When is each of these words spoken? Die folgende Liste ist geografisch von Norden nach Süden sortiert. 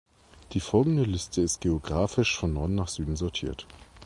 Die 0.53 0.59
folgende 0.61 1.03
Liste 1.03 1.41
ist 1.43 1.61
geografisch 1.61 2.35
von 2.35 2.53
Norden 2.53 2.73
nach 2.73 2.87
Süden 2.87 3.15
sortiert. 3.15 3.67